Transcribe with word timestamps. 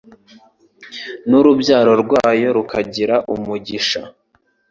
n’urubyaro 1.29 1.93
rwayo 2.03 2.47
rukagira 2.57 3.15
umugisha 3.33 4.01